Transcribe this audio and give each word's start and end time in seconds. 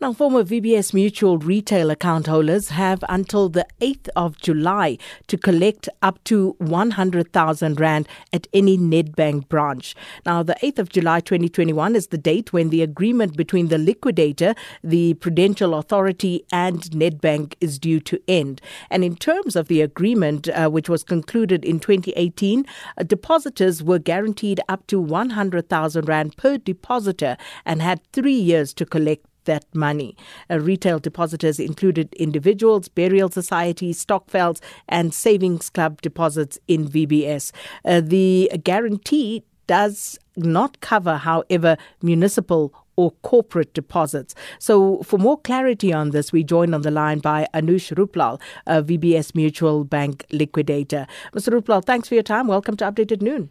Now, 0.00 0.12
former 0.12 0.44
VBS 0.44 0.94
Mutual 0.94 1.38
retail 1.38 1.90
account 1.90 2.28
holders 2.28 2.68
have 2.68 3.02
until 3.08 3.48
the 3.48 3.66
8th 3.80 4.08
of 4.14 4.38
July 4.38 4.96
to 5.26 5.36
collect 5.36 5.88
up 6.02 6.22
to 6.22 6.54
100,000 6.58 7.80
Rand 7.80 8.06
at 8.32 8.46
any 8.52 8.78
Nedbank 8.78 9.48
branch. 9.48 9.96
Now, 10.24 10.44
the 10.44 10.54
8th 10.62 10.78
of 10.78 10.88
July 10.90 11.18
2021 11.18 11.96
is 11.96 12.06
the 12.06 12.16
date 12.16 12.52
when 12.52 12.70
the 12.70 12.80
agreement 12.80 13.36
between 13.36 13.68
the 13.68 13.78
liquidator, 13.78 14.54
the 14.84 15.14
Prudential 15.14 15.74
Authority, 15.74 16.44
and 16.52 16.80
Nedbank 16.92 17.54
is 17.60 17.80
due 17.80 17.98
to 17.98 18.22
end. 18.28 18.60
And 18.90 19.02
in 19.02 19.16
terms 19.16 19.56
of 19.56 19.66
the 19.66 19.80
agreement, 19.80 20.48
uh, 20.50 20.68
which 20.68 20.88
was 20.88 21.02
concluded 21.02 21.64
in 21.64 21.80
2018, 21.80 22.64
uh, 22.96 23.02
depositors 23.02 23.82
were 23.82 23.98
guaranteed 23.98 24.60
up 24.68 24.86
to 24.86 25.00
100,000 25.00 26.08
Rand 26.08 26.36
per 26.36 26.56
depositor 26.56 27.36
and 27.66 27.82
had 27.82 28.00
three 28.12 28.38
years 28.38 28.72
to 28.74 28.86
collect 28.86 29.27
that 29.48 29.64
money. 29.74 30.16
Uh, 30.48 30.60
retail 30.60 31.00
depositors 31.00 31.58
included 31.58 32.14
individuals, 32.14 32.86
burial 32.86 33.28
societies, 33.28 33.98
stokvels, 33.98 34.60
and 34.88 35.12
savings 35.12 35.68
club 35.70 36.00
deposits 36.00 36.58
in 36.68 36.86
VBS. 36.86 37.50
Uh, 37.84 38.00
the 38.00 38.50
guarantee 38.62 39.42
does 39.66 40.18
not 40.36 40.80
cover, 40.80 41.16
however, 41.16 41.76
municipal 42.02 42.72
or 42.96 43.12
corporate 43.22 43.72
deposits. 43.74 44.34
So, 44.58 45.02
for 45.02 45.18
more 45.18 45.38
clarity 45.38 45.92
on 45.92 46.10
this, 46.10 46.32
we 46.32 46.42
join 46.42 46.74
on 46.74 46.82
the 46.82 46.90
line 46.90 47.20
by 47.20 47.46
Anoosh 47.54 47.94
Rooplal, 47.94 48.40
a 48.66 48.82
VBS 48.82 49.34
Mutual 49.34 49.84
Bank 49.84 50.24
liquidator. 50.32 51.06
Mr. 51.32 51.52
Rooplal, 51.52 51.84
thanks 51.84 52.08
for 52.08 52.14
your 52.14 52.24
time. 52.24 52.48
Welcome 52.48 52.76
to 52.78 52.84
Updated 52.84 53.22
Noon. 53.22 53.50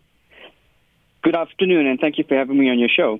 Good 1.23 1.35
afternoon, 1.35 1.87
and 1.87 1.99
thank 1.99 2.17
you 2.17 2.25
for 2.27 2.35
having 2.35 2.57
me 2.59 2.69
on 2.69 2.77
your 2.77 2.89
show. 2.89 3.19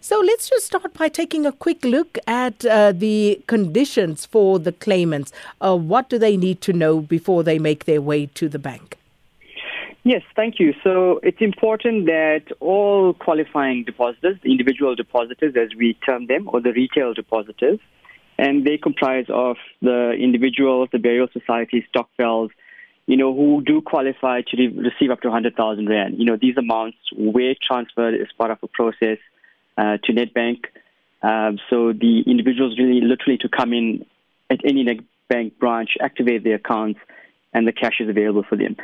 So 0.00 0.20
let's 0.20 0.48
just 0.48 0.66
start 0.66 0.92
by 0.94 1.08
taking 1.08 1.46
a 1.46 1.52
quick 1.52 1.84
look 1.84 2.18
at 2.26 2.64
uh, 2.64 2.92
the 2.92 3.40
conditions 3.46 4.26
for 4.26 4.58
the 4.58 4.72
claimants. 4.72 5.32
Uh, 5.60 5.76
what 5.76 6.08
do 6.08 6.18
they 6.18 6.36
need 6.36 6.60
to 6.62 6.72
know 6.72 7.00
before 7.00 7.42
they 7.42 7.58
make 7.58 7.84
their 7.84 8.00
way 8.00 8.26
to 8.26 8.48
the 8.48 8.58
bank? 8.58 8.98
Yes, 10.04 10.22
thank 10.34 10.58
you. 10.58 10.74
So 10.82 11.20
it's 11.22 11.40
important 11.40 12.06
that 12.06 12.42
all 12.58 13.14
qualifying 13.14 13.84
depositors, 13.84 14.36
the 14.42 14.50
individual 14.50 14.96
depositors 14.96 15.54
as 15.56 15.76
we 15.76 15.94
term 15.94 16.26
them, 16.26 16.48
or 16.52 16.60
the 16.60 16.72
retail 16.72 17.14
depositors, 17.14 17.78
and 18.36 18.66
they 18.66 18.78
comprise 18.78 19.26
of 19.28 19.56
the 19.80 20.10
individuals, 20.12 20.88
the 20.90 20.98
burial 20.98 21.28
societies, 21.32 21.84
stokvels, 21.88 22.50
you 23.06 23.16
know, 23.16 23.32
who 23.34 23.62
do 23.64 23.80
qualify 23.80 24.42
to 24.42 24.56
re- 24.56 24.68
receive 24.68 25.10
up 25.10 25.20
to 25.20 25.28
100,000 25.28 25.88
Rand. 25.88 26.18
You 26.18 26.24
know, 26.24 26.36
these 26.36 26.56
amounts 26.56 26.98
were 27.16 27.54
transferred 27.64 28.14
as 28.14 28.28
part 28.36 28.50
of 28.50 28.58
a 28.62 28.68
process 28.68 29.18
uh, 29.76 29.98
to 30.04 30.12
Nedbank. 30.12 30.64
Uh, 31.22 31.52
so 31.70 31.92
the 31.92 32.22
individuals 32.26 32.78
really 32.78 33.00
literally 33.00 33.38
to 33.38 33.48
come 33.48 33.72
in 33.72 34.04
at 34.50 34.60
any 34.64 34.84
Nedbank 34.84 35.58
branch, 35.58 35.90
activate 36.00 36.44
their 36.44 36.56
accounts, 36.56 37.00
and 37.52 37.66
the 37.66 37.72
cash 37.72 38.00
is 38.00 38.08
available 38.08 38.44
for 38.48 38.56
them. 38.56 38.76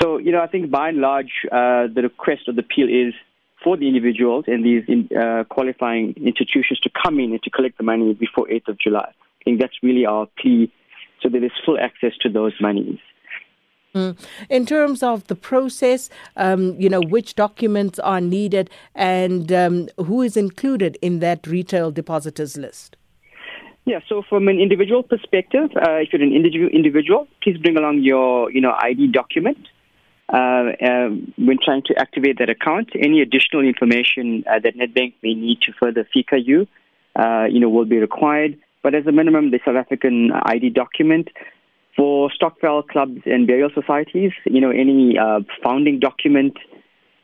So, 0.00 0.18
you 0.18 0.32
know, 0.32 0.40
I 0.40 0.46
think 0.46 0.70
by 0.70 0.88
and 0.88 0.98
large, 0.98 1.32
uh, 1.50 1.88
the 1.92 2.02
request 2.02 2.48
of 2.48 2.56
the 2.56 2.62
appeal 2.62 2.88
is 2.88 3.14
for 3.62 3.76
the 3.76 3.88
individuals 3.88 4.44
and 4.46 4.64
these 4.64 4.84
in, 4.88 5.08
uh, 5.16 5.44
qualifying 5.44 6.14
institutions 6.16 6.78
to 6.80 6.90
come 7.02 7.18
in 7.18 7.32
and 7.32 7.42
to 7.42 7.50
collect 7.50 7.78
the 7.78 7.84
money 7.84 8.14
before 8.14 8.46
8th 8.46 8.68
of 8.68 8.78
July. 8.78 9.10
I 9.10 9.44
think 9.44 9.60
that's 9.60 9.82
really 9.82 10.06
our 10.06 10.28
plea 10.38 10.70
so 11.22 11.28
that 11.28 11.40
there's 11.40 11.52
full 11.64 11.78
access 11.78 12.12
to 12.20 12.28
those 12.28 12.52
monies. 12.60 12.98
Mm. 13.94 14.18
In 14.50 14.66
terms 14.66 15.02
of 15.02 15.26
the 15.28 15.36
process, 15.36 16.10
um, 16.36 16.74
you 16.80 16.88
know, 16.88 17.00
which 17.00 17.36
documents 17.36 17.98
are 18.00 18.20
needed 18.20 18.68
and 18.94 19.52
um, 19.52 19.88
who 19.98 20.20
is 20.20 20.36
included 20.36 20.98
in 21.00 21.20
that 21.20 21.46
retail 21.46 21.92
depositors 21.92 22.56
list? 22.56 22.96
Yeah, 23.86 24.00
so 24.08 24.22
from 24.28 24.48
an 24.48 24.58
individual 24.58 25.02
perspective, 25.02 25.70
uh, 25.76 25.96
if 25.96 26.12
you're 26.12 26.22
an 26.22 26.32
individual, 26.32 27.28
please 27.42 27.58
bring 27.58 27.76
along 27.76 28.00
your, 28.00 28.50
you 28.50 28.60
know, 28.60 28.74
ID 28.80 29.08
document. 29.08 29.58
Uh, 30.32 30.72
um, 30.80 31.32
when 31.36 31.58
trying 31.62 31.82
to 31.82 31.94
activate 31.98 32.38
that 32.38 32.48
account, 32.48 32.88
any 32.98 33.20
additional 33.20 33.62
information 33.62 34.42
uh, 34.50 34.58
that 34.58 34.74
Nedbank 34.74 35.12
may 35.22 35.34
need 35.34 35.60
to 35.60 35.72
further 35.78 36.08
FICA 36.16 36.42
you, 36.42 36.66
uh, 37.14 37.44
you 37.44 37.60
know, 37.60 37.68
will 37.68 37.84
be 37.84 37.98
required. 37.98 38.58
But 38.82 38.94
as 38.94 39.06
a 39.06 39.12
minimum, 39.12 39.50
the 39.50 39.60
South 39.64 39.76
African 39.76 40.32
ID 40.32 40.70
document, 40.70 41.28
for 41.96 42.30
stokvel 42.34 42.82
clubs 42.82 43.22
and 43.26 43.46
burial 43.46 43.70
societies, 43.74 44.32
you 44.44 44.60
know, 44.60 44.70
any 44.70 45.16
uh, 45.18 45.40
founding 45.62 46.00
document 46.00 46.56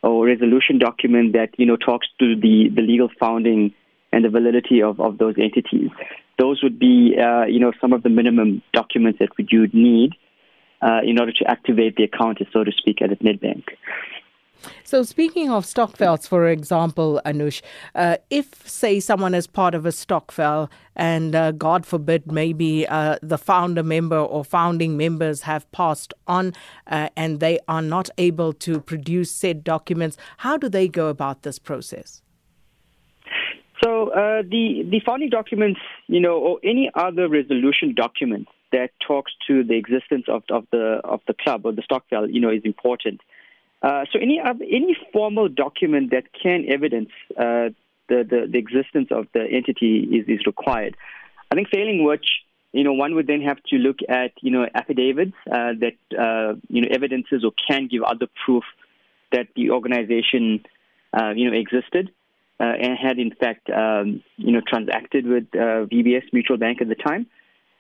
or 0.03 0.27
resolution 0.27 0.79
document 0.79 1.33
that, 1.33 1.49
you 1.59 1.67
know, 1.67 1.77
talks 1.77 2.07
to 2.19 2.37
the, 2.37 2.71
the 2.75 2.83
legal 2.83 3.09
founding 3.19 3.75
and 4.13 4.25
the 4.25 4.29
validity 4.29 4.83
of, 4.83 5.01
of 5.01 5.19
those 5.19 5.35
entities. 5.39 5.91
Those 6.39 6.63
would 6.63 6.79
be, 6.79 7.17
uh, 7.19 7.45
you 7.45 7.61
know, 7.61 7.73
some 7.81 7.93
of 7.93 8.03
the 8.03 8.09
minimum 8.09 8.63
documents 8.73 9.19
that 9.19 9.29
you 9.51 9.61
would 9.61 9.75
need 9.75 10.13
uh, 10.81 11.01
in 11.05 11.21
order 11.21 11.33
to 11.33 11.45
activate 11.51 11.97
the 11.97 12.05
account, 12.05 12.39
so 12.53 12.65
to 12.65 12.73
speak, 12.73 13.03
at 13.03 13.11
Nedbank. 13.21 13.65
So, 14.85 15.03
speaking 15.03 15.51
of 15.51 15.65
stokvels, 15.65 16.27
for 16.27 16.49
example, 16.49 17.21
Anoosh, 17.25 17.63
uh, 17.95 18.17
if, 18.31 18.69
say, 18.69 19.01
someone 19.01 19.35
is 19.35 19.47
part 19.47 19.75
of 19.75 19.87
a 19.87 19.93
stokvel 19.93 20.71
and, 20.97 21.35
uh, 21.35 21.53
God 21.53 21.87
forbid, 21.87 22.31
maybe 22.31 22.87
uh, 22.87 23.19
the 23.23 23.39
founder 23.39 23.83
member 23.83 24.19
or 24.19 24.45
founding 24.45 24.97
members 24.97 25.43
have 25.43 25.71
passed 25.73 26.13
on 26.27 26.53
uh, 26.87 27.09
and 27.17 27.41
they 27.41 27.59
are 27.69 27.83
not 27.83 28.11
able 28.19 28.53
to 28.55 28.81
produce 28.81 29.31
said 29.31 29.65
documents, 29.65 30.17
how 30.39 30.57
do 30.57 30.69
they 30.69 30.89
go 30.89 31.09
about 31.09 31.43
this 31.43 31.59
process? 31.59 32.23
So, 33.83 34.11
uh, 34.11 34.43
the, 34.43 34.87
the 34.91 35.01
founding 35.07 35.31
documents, 35.31 35.81
you 36.07 36.21
know, 36.21 36.37
or 36.37 36.59
any 36.63 36.91
other 36.95 37.29
resolution 37.29 37.95
document 37.95 38.47
that 38.73 38.91
talks 39.07 39.33
to 39.47 39.65
the 39.65 39.75
existence 39.75 40.27
of, 40.29 40.43
of, 40.51 40.67
the, 40.71 41.01
of 41.03 41.21
the 41.27 41.35
club 41.35 41.65
or 41.65 41.73
the 41.73 41.83
stokvel, 41.83 42.29
you 42.31 42.41
know, 42.41 42.51
is 42.51 42.63
important. 42.65 43.21
Uh, 43.83 44.05
so 44.13 44.19
any 44.19 44.41
any 44.41 44.97
formal 45.13 45.49
document 45.49 46.11
that 46.11 46.25
can 46.43 46.67
evidence 46.69 47.11
uh, 47.37 47.71
the, 48.09 48.25
the, 48.29 48.49
the 48.51 48.59
existence 48.59 49.09
of 49.11 49.27
the 49.33 49.41
entity 49.41 50.01
is 50.01 50.29
is 50.29 50.47
required. 50.47 50.97
I 51.51 51.55
think 51.55 51.69
failing 51.69 52.05
which, 52.05 52.27
you 52.73 52.85
know, 52.85 52.93
one 52.93 53.15
would 53.15 53.27
then 53.27 53.43
have 53.43 53.57
to 53.71 53.77
look 53.77 53.99
at 54.09 54.33
you 54.43 54.51
know 54.51 54.67
affidavits 54.75 55.33
uh, 55.51 55.73
that 55.81 55.97
uh, 56.13 56.57
you 56.69 56.83
know 56.83 56.89
evidences 56.91 57.43
or 57.43 57.53
can 57.69 57.89
give 57.91 58.03
other 58.03 58.27
proof 58.45 58.65
that 59.33 59.49
the 59.57 59.71
organization 59.71 60.63
uh, 61.19 61.31
you 61.35 61.51
know 61.51 61.57
existed 61.57 62.11
and 62.59 62.99
had 62.99 63.19
in 63.19 63.33
fact 63.33 63.71
um, 63.71 64.23
you 64.37 64.53
know 64.53 64.61
transacted 64.61 65.27
with 65.27 65.51
VBS 65.53 66.25
Mutual 66.35 66.59
Bank 66.59 66.83
at 66.83 66.89
the 66.89 66.95
time. 66.95 67.27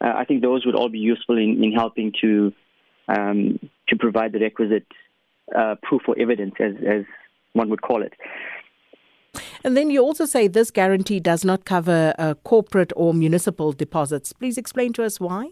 I 0.00 0.24
think 0.24 0.40
those 0.40 0.64
would 0.64 0.74
all 0.74 0.88
be 0.88 0.98
useful 0.98 1.36
in, 1.36 1.62
in 1.62 1.72
helping 1.72 2.14
to 2.22 2.54
um, 3.06 3.58
to 3.88 3.96
provide 3.96 4.32
the 4.32 4.38
requisite 4.38 4.86
uh, 5.56 5.76
proof 5.82 6.02
or 6.08 6.18
evidence, 6.18 6.54
as, 6.60 6.74
as 6.86 7.04
one 7.52 7.68
would 7.70 7.82
call 7.82 8.02
it. 8.02 8.12
And 9.62 9.76
then 9.76 9.90
you 9.90 10.02
also 10.02 10.24
say 10.24 10.48
this 10.48 10.70
guarantee 10.70 11.20
does 11.20 11.44
not 11.44 11.64
cover 11.64 12.14
uh, 12.18 12.34
corporate 12.44 12.92
or 12.96 13.12
municipal 13.14 13.72
deposits. 13.72 14.32
Please 14.32 14.56
explain 14.58 14.92
to 14.94 15.04
us 15.04 15.20
why. 15.20 15.50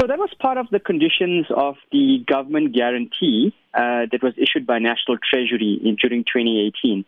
So 0.00 0.06
that 0.06 0.18
was 0.18 0.30
part 0.40 0.58
of 0.58 0.66
the 0.70 0.80
conditions 0.80 1.46
of 1.54 1.76
the 1.90 2.22
government 2.26 2.74
guarantee 2.74 3.54
uh, 3.72 4.06
that 4.10 4.22
was 4.22 4.34
issued 4.36 4.66
by 4.66 4.78
National 4.78 5.16
Treasury 5.18 5.80
in, 5.82 5.96
during 5.96 6.24
2018. 6.24 7.04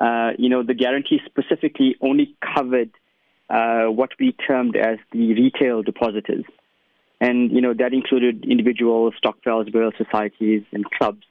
Uh, 0.00 0.30
you 0.38 0.48
know, 0.48 0.62
the 0.62 0.74
guarantee 0.74 1.20
specifically 1.24 1.96
only 2.00 2.34
covered 2.54 2.90
uh, 3.48 3.84
what 3.84 4.10
we 4.18 4.32
termed 4.32 4.76
as 4.76 4.98
the 5.12 5.34
retail 5.34 5.82
depositors 5.82 6.44
and 7.20 7.50
you 7.50 7.60
know 7.60 7.74
that 7.74 7.92
included 7.92 8.44
individuals, 8.44 9.14
stokvels, 9.18 9.70
burial 9.70 9.92
societies, 9.96 10.62
and 10.72 10.84
clubs. 10.90 11.22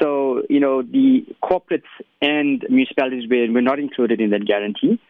So 0.00 0.42
you 0.48 0.60
know 0.60 0.82
the 0.82 1.26
corporates 1.42 1.90
and 2.22 2.64
municipalities 2.68 3.28
were, 3.28 3.52
were 3.52 3.62
not 3.62 3.78
included 3.78 4.20
in 4.20 4.30
that 4.30 4.46
guarantee. 4.46 5.00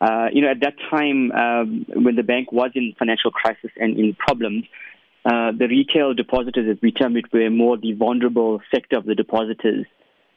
Uh, 0.00 0.28
you 0.32 0.42
know 0.42 0.50
at 0.50 0.60
that 0.60 0.74
time 0.90 1.32
um, 1.32 1.86
when 1.88 2.14
the 2.14 2.22
bank 2.22 2.52
was 2.52 2.70
in 2.74 2.94
financial 2.98 3.30
crisis 3.30 3.70
and 3.76 3.98
in 3.98 4.14
problems, 4.14 4.64
uh, 5.24 5.52
the 5.52 5.66
retail 5.68 6.14
depositors, 6.14 6.68
as 6.70 6.80
we 6.82 6.92
term 6.92 7.16
it, 7.16 7.24
were 7.32 7.50
more 7.50 7.76
the 7.76 7.92
vulnerable 7.92 8.60
sector 8.72 8.96
of 8.96 9.04
the 9.04 9.14
depositors 9.14 9.86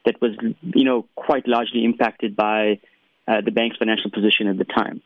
that 0.04 0.20
was 0.20 0.32
you 0.74 0.84
know 0.84 1.06
quite 1.14 1.46
largely 1.46 1.84
impacted 1.84 2.34
by 2.34 2.80
uh, 3.28 3.40
the 3.44 3.50
bank's 3.50 3.76
financial 3.76 4.10
position 4.10 4.48
at 4.48 4.58
the 4.58 4.64
time. 4.64 5.02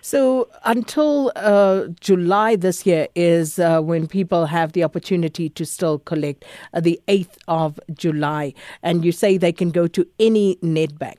So 0.00 0.48
until 0.64 1.32
uh, 1.36 1.88
July 2.00 2.56
this 2.56 2.86
year 2.86 3.08
is 3.14 3.58
uh, 3.58 3.80
when 3.80 4.06
people 4.06 4.46
have 4.46 4.72
the 4.72 4.84
opportunity 4.84 5.48
to 5.50 5.64
still 5.64 5.98
collect 5.98 6.44
uh, 6.74 6.80
the 6.80 7.00
8th 7.08 7.36
of 7.48 7.80
July. 7.92 8.54
And 8.82 9.04
you 9.04 9.12
say 9.12 9.36
they 9.36 9.52
can 9.52 9.70
go 9.70 9.86
to 9.88 10.06
any 10.18 10.56
Nedbank. 10.56 11.18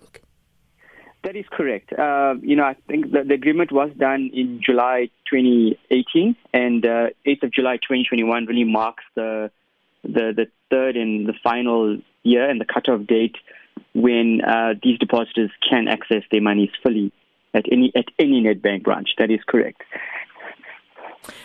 That 1.23 1.35
is 1.35 1.45
correct. 1.51 1.93
Uh, 1.93 2.35
you 2.41 2.55
know, 2.55 2.63
I 2.63 2.75
think 2.87 3.11
the, 3.11 3.23
the, 3.23 3.35
agreement 3.35 3.71
was 3.71 3.91
done 3.95 4.31
in 4.33 4.59
July 4.65 5.09
2018, 5.29 6.35
and 6.51 6.83
uh, 6.83 7.09
8th 7.27 7.43
of 7.43 7.53
July 7.53 7.75
2021 7.77 8.45
really 8.47 8.63
marks 8.63 9.03
the, 9.15 9.51
the, 10.03 10.33
the 10.35 10.47
third 10.71 10.97
and 10.97 11.27
the 11.27 11.33
final 11.43 11.99
year 12.23 12.49
and 12.49 12.59
the 12.59 12.65
cutoff 12.65 13.05
date 13.05 13.35
when 13.93 14.41
uh, 14.41 14.73
these 14.81 14.97
depositors 14.97 15.51
can 15.69 15.87
access 15.87 16.23
their 16.31 16.41
monies 16.41 16.69
fully 16.81 17.11
at 17.53 17.65
any 17.71 17.91
at 17.95 18.05
any 18.19 18.41
Nedbank 18.41 18.83
branch. 18.83 19.09
That 19.17 19.31
is 19.31 19.39
correct. 19.47 19.81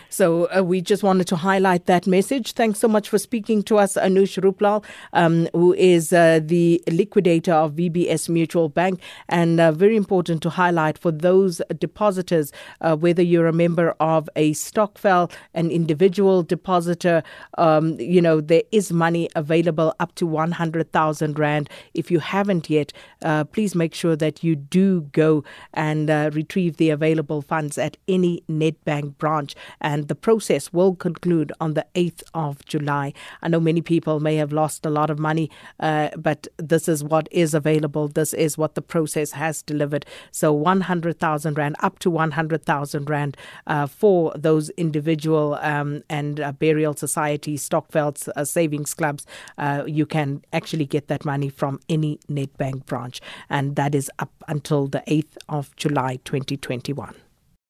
So 0.09 0.49
uh, 0.57 0.63
we 0.63 0.81
just 0.81 1.03
wanted 1.03 1.27
to 1.29 1.37
highlight 1.37 1.87
that 1.87 2.07
message. 2.07 2.53
Thanks 2.53 2.79
so 2.79 2.89
much 2.89 3.09
for 3.09 3.19
speaking 3.19 3.63
to 3.65 3.79
us, 3.79 3.95
Anoosh 3.95 4.41
Rooplal, 4.43 4.85
um, 5.13 5.49
who 5.53 5.75
is 5.75 6.13
uh, 6.13 6.41
the 6.43 6.83
liquidator 6.91 7.53
of 7.53 7.73
VBS 7.73 8.29
Mutual 8.29 8.69
Bank. 8.69 9.01
And 9.29 9.61
uh, 9.61 9.73
very 9.73 9.97
important 9.97 10.43
to 10.43 10.51
highlight 10.51 10.97
for 10.97 11.11
those 11.11 11.61
depositors, 11.79 12.53
uh, 12.81 12.97
whether 12.97 13.23
you're 13.23 13.47
a 13.47 13.53
member 13.53 13.95
of 14.01 14.29
a 14.37 14.53
stokvel, 14.53 15.31
an 15.55 15.71
individual 15.71 16.43
depositor, 16.43 17.23
um, 17.59 17.99
you 18.01 18.23
know, 18.23 18.41
there 18.41 18.63
is 18.73 18.93
money 18.93 19.29
available 19.35 19.95
up 20.01 20.15
to 20.15 20.27
100,000 20.27 21.39
Rand. 21.39 21.69
If 21.95 22.11
you 22.11 22.21
haven't 22.21 22.71
yet, 22.71 22.93
uh, 23.23 23.45
please 23.45 23.75
make 23.75 23.95
sure 23.95 24.17
that 24.17 24.43
you 24.43 24.57
do 24.57 25.03
go 25.13 25.45
and 25.75 26.09
uh, 26.09 26.31
retrieve 26.33 26.77
the 26.77 26.91
available 26.91 27.43
funds 27.43 27.77
at 27.77 27.97
any 28.09 28.43
Nedbank 28.49 29.19
branch 29.19 29.55
and 29.81 30.09
the 30.09 30.15
process 30.15 30.73
will 30.73 30.95
conclude 30.95 31.53
on 31.61 31.75
the 31.75 31.87
8th 31.95 32.23
of 32.35 32.65
July. 32.65 33.13
I 33.43 33.49
know 33.49 33.61
many 33.61 33.83
people 33.83 34.21
may 34.21 34.37
have 34.37 34.53
lost 34.53 34.87
a 34.87 34.91
lot 34.91 35.11
of 35.11 35.19
money, 35.19 35.51
uh, 35.81 36.11
but 36.17 36.47
this 36.57 36.89
is 36.89 37.03
what 37.03 37.29
is 37.31 37.55
available. 37.55 38.09
This 38.09 38.35
is 38.35 38.59
what 38.59 38.75
the 38.75 38.83
process 38.83 39.33
has 39.33 39.63
delivered. 39.63 40.07
So 40.31 40.53
100,000 40.53 41.59
Rand, 41.59 41.77
up 41.81 41.99
to 42.01 42.11
100,000 42.11 43.11
Rand 43.11 43.37
uh, 43.67 43.87
for 43.87 44.33
those 44.37 44.71
individual 44.71 45.55
um, 45.63 46.03
and 46.09 46.41
uh, 46.41 46.53
burial 46.53 46.95
societies, 46.95 47.63
stokvels, 47.63 48.29
uh, 48.37 48.45
savings 48.45 48.95
clubs. 48.95 49.27
Uh, 49.59 49.85
you 49.87 50.07
can 50.07 50.43
actually 50.53 50.87
get 50.87 51.09
that 51.09 51.25
money 51.25 51.49
from 51.49 51.81
any 51.89 52.19
Nedbank 52.31 52.87
branch. 52.87 53.21
And 53.49 53.77
that 53.77 53.95
is 53.95 54.11
up 54.19 54.33
until 54.49 54.87
the 54.87 55.03
8th 55.07 55.37
of 55.49 55.75
July 55.77 56.19
2021. 56.25 57.26